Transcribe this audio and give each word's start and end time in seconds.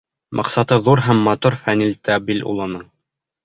Маҡсаты 0.37 0.77
ҙур 0.87 1.03
һәм 1.09 1.21
матур 1.29 1.59
Фәнил 1.67 1.95
Табил 2.11 2.45
улының. 2.55 2.87